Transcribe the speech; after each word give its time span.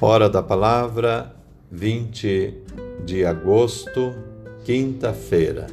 Hora 0.00 0.30
da 0.30 0.40
Palavra, 0.40 1.34
20 1.72 2.54
de 3.04 3.26
agosto, 3.26 4.14
quinta-feira. 4.64 5.66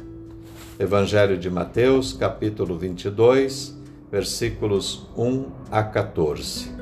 Evangelho 0.80 1.38
de 1.38 1.48
Mateus, 1.48 2.12
capítulo 2.12 2.76
22, 2.76 3.78
versículos 4.10 5.08
1 5.16 5.44
a 5.70 5.80
14. 5.80 6.72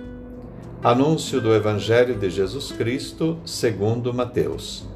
Anúncio 0.82 1.38
do 1.38 1.54
Evangelho 1.54 2.14
de 2.14 2.30
Jesus 2.30 2.72
Cristo, 2.72 3.38
segundo 3.44 4.14
Mateus. 4.14 4.88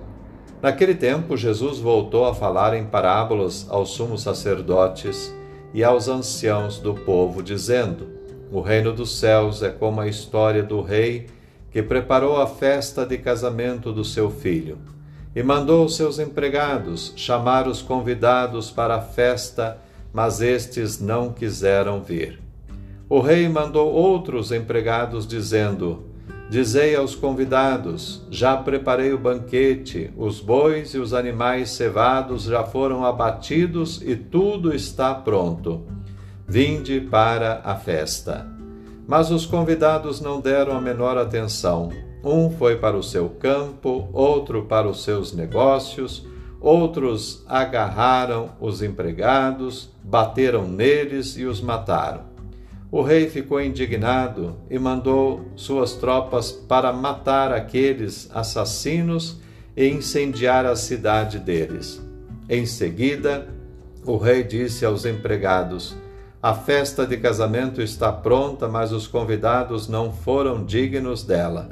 Naquele 0.62 0.94
tempo, 0.94 1.36
Jesus 1.36 1.78
voltou 1.78 2.24
a 2.24 2.34
falar 2.34 2.72
em 2.72 2.86
parábolas 2.86 3.66
aos 3.68 3.90
sumos 3.90 4.22
sacerdotes 4.22 5.30
e 5.74 5.84
aos 5.84 6.08
anciãos 6.08 6.78
do 6.78 6.94
povo, 6.94 7.42
dizendo: 7.42 8.08
O 8.50 8.62
reino 8.62 8.90
dos 8.90 9.18
céus 9.18 9.62
é 9.62 9.68
como 9.68 10.00
a 10.00 10.08
história 10.08 10.62
do 10.62 10.80
rei 10.80 11.26
que 11.70 11.82
preparou 11.82 12.40
a 12.40 12.46
festa 12.46 13.04
de 13.04 13.18
casamento 13.18 13.92
do 13.92 14.04
seu 14.04 14.30
filho, 14.30 14.78
e 15.34 15.42
mandou 15.42 15.88
seus 15.88 16.18
empregados 16.18 17.12
chamar 17.16 17.68
os 17.68 17.82
convidados 17.82 18.70
para 18.70 18.96
a 18.96 19.00
festa, 19.00 19.78
mas 20.12 20.40
estes 20.40 21.00
não 21.00 21.32
quiseram 21.32 22.02
vir. 22.02 22.40
O 23.08 23.20
rei 23.20 23.48
mandou 23.48 23.92
outros 23.92 24.52
empregados, 24.52 25.26
dizendo: 25.26 26.04
Dizei 26.50 26.96
aos 26.96 27.14
convidados: 27.14 28.26
Já 28.30 28.56
preparei 28.56 29.12
o 29.12 29.18
banquete, 29.18 30.10
os 30.16 30.40
bois 30.40 30.94
e 30.94 30.98
os 30.98 31.12
animais 31.12 31.70
cevados 31.70 32.44
já 32.44 32.64
foram 32.64 33.04
abatidos 33.04 34.02
e 34.02 34.16
tudo 34.16 34.74
está 34.74 35.14
pronto. 35.14 35.86
Vinde 36.46 37.00
para 37.02 37.60
a 37.62 37.76
festa. 37.76 38.57
Mas 39.08 39.30
os 39.30 39.46
convidados 39.46 40.20
não 40.20 40.38
deram 40.38 40.76
a 40.76 40.80
menor 40.82 41.16
atenção. 41.16 41.90
Um 42.22 42.50
foi 42.50 42.76
para 42.76 42.94
o 42.94 43.02
seu 43.02 43.30
campo, 43.30 44.06
outro 44.12 44.66
para 44.66 44.86
os 44.86 45.02
seus 45.02 45.32
negócios, 45.32 46.26
outros 46.60 47.42
agarraram 47.48 48.50
os 48.60 48.82
empregados, 48.82 49.88
bateram 50.04 50.68
neles 50.68 51.38
e 51.38 51.46
os 51.46 51.58
mataram. 51.58 52.24
O 52.92 53.00
rei 53.00 53.30
ficou 53.30 53.62
indignado 53.62 54.56
e 54.68 54.78
mandou 54.78 55.40
suas 55.56 55.94
tropas 55.94 56.52
para 56.52 56.92
matar 56.92 57.50
aqueles 57.50 58.30
assassinos 58.34 59.40
e 59.74 59.88
incendiar 59.88 60.66
a 60.66 60.76
cidade 60.76 61.38
deles. 61.38 61.98
Em 62.46 62.66
seguida, 62.66 63.48
o 64.04 64.18
rei 64.18 64.42
disse 64.42 64.84
aos 64.84 65.06
empregados: 65.06 65.96
a 66.40 66.54
festa 66.54 67.04
de 67.04 67.16
casamento 67.16 67.82
está 67.82 68.12
pronta, 68.12 68.68
mas 68.68 68.92
os 68.92 69.08
convidados 69.08 69.88
não 69.88 70.12
foram 70.12 70.64
dignos 70.64 71.24
dela. 71.24 71.68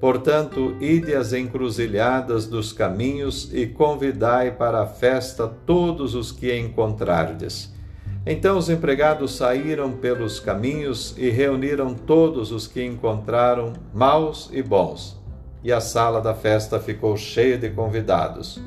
Portanto, 0.00 0.74
ide 0.80 1.14
às 1.14 1.34
encruzilhadas 1.34 2.46
dos 2.46 2.72
caminhos 2.72 3.50
e 3.52 3.66
convidai 3.66 4.52
para 4.52 4.82
a 4.82 4.86
festa 4.86 5.46
todos 5.66 6.14
os 6.14 6.32
que 6.32 6.54
encontrardes. 6.58 7.74
Então 8.24 8.56
os 8.56 8.70
empregados 8.70 9.36
saíram 9.36 9.92
pelos 9.92 10.40
caminhos 10.40 11.14
e 11.18 11.28
reuniram 11.28 11.92
todos 11.94 12.52
os 12.52 12.66
que 12.66 12.82
encontraram, 12.82 13.74
maus 13.92 14.48
e 14.50 14.62
bons. 14.62 15.20
E 15.62 15.70
a 15.70 15.80
sala 15.80 16.22
da 16.22 16.34
festa 16.34 16.80
ficou 16.80 17.18
cheia 17.18 17.58
de 17.58 17.68
convidados. 17.68 18.60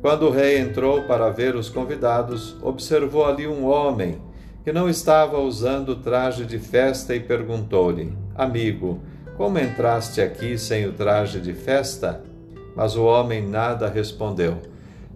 Quando 0.00 0.26
o 0.26 0.30
rei 0.30 0.58
entrou 0.58 1.02
para 1.02 1.30
ver 1.30 1.56
os 1.56 1.68
convidados, 1.68 2.56
observou 2.62 3.26
ali 3.26 3.48
um 3.48 3.66
homem 3.66 4.20
que 4.64 4.72
não 4.72 4.88
estava 4.88 5.38
usando 5.38 5.94
traje 5.96 6.46
de 6.46 6.58
festa, 6.58 7.14
e 7.14 7.20
perguntou-lhe: 7.20 8.16
Amigo, 8.34 8.98
como 9.36 9.58
entraste 9.58 10.22
aqui 10.22 10.56
sem 10.56 10.86
o 10.86 10.92
traje 10.92 11.38
de 11.38 11.52
festa? 11.52 12.24
Mas 12.74 12.96
o 12.96 13.04
homem 13.04 13.46
nada 13.46 13.88
respondeu. 13.88 14.56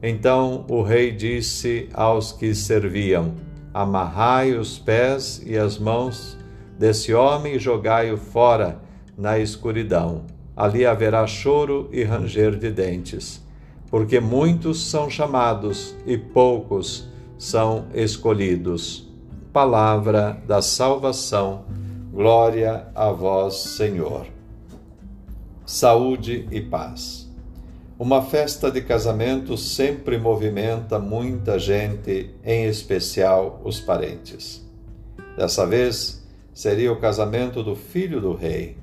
Então 0.03 0.67
o 0.69 0.83
rei 0.83 1.11
disse 1.11 1.89
aos 1.95 2.31
que 2.31 2.55
serviam: 2.55 3.35
Amarrai 3.73 4.53
os 4.53 4.79
pés 4.79 5.43
e 5.47 5.57
as 5.57 5.79
mãos 5.79 6.37
desse 6.79 7.15
homem 7.15 7.55
e 7.55 7.59
jogai-o 7.59 8.19
fora 8.19 8.79
na 9.17 9.39
escuridão. 9.39 10.27
Ali 10.55 10.85
haverá 10.85 11.27
choro 11.27 11.89
e 11.91 12.05
ranger 12.05 12.57
de 12.57 12.71
dentes, 12.71 13.43
porque 13.91 14.21
muitos 14.21 14.91
são 14.91 15.09
chamados 15.09 15.97
e 16.05 16.19
poucos 16.19 17.09
são 17.39 17.87
escolhidos 17.95 19.08
palavra 19.59 20.41
da 20.47 20.63
salvação. 20.63 21.65
Glória 22.13 22.87
a 22.95 23.11
vós, 23.11 23.57
Senhor. 23.57 24.25
Saúde 25.67 26.47
e 26.53 26.61
paz. 26.61 27.29
Uma 27.99 28.23
festa 28.23 28.71
de 28.71 28.81
casamento 28.83 29.57
sempre 29.57 30.17
movimenta 30.17 31.01
muita 31.01 31.59
gente, 31.59 32.33
em 32.45 32.67
especial 32.67 33.61
os 33.65 33.81
parentes. 33.81 34.65
Dessa 35.37 35.67
vez, 35.67 36.25
seria 36.55 36.93
o 36.93 37.01
casamento 37.01 37.61
do 37.61 37.75
filho 37.75 38.21
do 38.21 38.35
rei. 38.35 38.77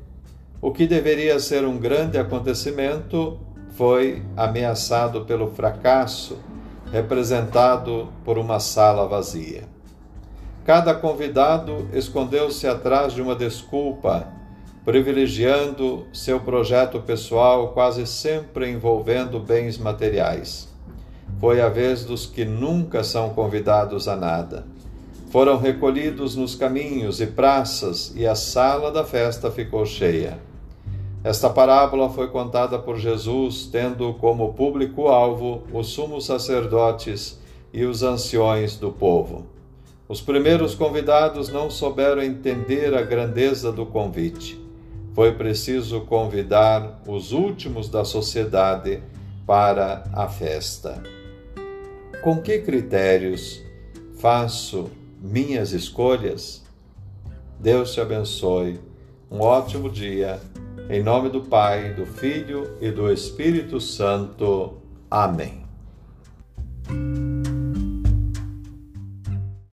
O 0.62 0.74
que 0.74 0.86
deveria 0.86 1.40
ser 1.40 1.63
um 1.63 1.78
grande 1.78 2.18
acontecimento 2.18 3.40
foi 3.78 4.22
ameaçado 4.36 5.24
pelo 5.24 5.52
fracasso, 5.52 6.38
representado 6.92 8.09
por 8.25 8.38
uma 8.38 8.59
sala 8.59 9.07
vazia. 9.07 9.74
Cada 10.66 10.96
convidado 10.96 11.88
escondeu-se 11.94 12.66
atrás 12.68 13.14
de 13.14 13.22
uma 13.22 13.36
desculpa, 13.36 14.28
privilegiando 14.84 16.08
seu 16.12 16.40
projeto 16.40 17.00
pessoal, 17.00 17.68
quase 17.68 18.08
sempre 18.08 18.72
envolvendo 18.72 19.40
bens 19.40 19.78
materiais. 19.78 20.68
Foi 21.40 21.62
a 21.62 21.70
vez 21.70 22.04
dos 22.04 22.25
que 22.25 22.44
nunca 22.44 23.04
são 23.04 23.30
convidados 23.30 24.08
a 24.08 24.16
nada. 24.16 24.66
Foram 25.30 25.59
recolhidos 25.59 26.36
nos 26.36 26.56
caminhos 26.56 27.22
e 27.22 27.28
praças, 27.28 28.12
e 28.16 28.25
a 28.25 28.34
sala 28.34 28.92
da 28.92 29.04
festa 29.04 29.52
ficou 29.52 29.86
cheia. 29.86 30.40
Esta 31.24 31.48
parábola 31.48 32.09
foi 32.09 32.30
contada 32.30 32.80
por 32.80 32.98
Jesus, 32.98 33.70
tendo 33.72 34.16
como 34.16 34.54
público-alvo 34.56 35.62
os 35.72 35.90
sumos 35.90 36.25
sacerdotes 36.25 37.40
e 37.72 37.86
os 37.86 38.02
anciões 38.02 38.78
do 38.78 38.92
povo. 38.92 39.54
Os 40.08 40.22
primeiros 40.22 40.76
convidados 40.76 41.50
não 41.50 41.70
souberam 41.70 42.22
entender 42.22 42.94
a 42.94 43.02
grandeza 43.02 43.72
do 43.72 43.86
convite. 43.86 44.64
Foi 45.14 45.32
preciso 45.32 46.02
convidar 46.02 47.02
os 47.08 47.32
últimos 47.32 47.90
da 47.90 48.06
sociedade 48.06 49.02
para 49.48 50.04
a 50.14 50.28
festa. 50.28 51.02
Com 52.22 52.42
que 52.42 52.60
critérios 52.60 53.64
faço 54.18 54.92
minhas 55.22 55.72
escolhas? 55.72 56.64
Deus 57.60 57.94
te 57.94 58.02
abençoe. 58.02 58.80
Um 59.32 59.40
ótimo 59.40 59.90
dia. 59.90 60.40
Em 60.90 61.02
nome 61.02 61.30
do 61.30 61.42
Pai, 61.42 61.94
do 61.94 62.06
Filho 62.06 62.78
e 62.80 62.92
do 62.92 63.12
Espírito 63.12 63.82
Santo. 63.82 64.78
Amém. 65.10 65.66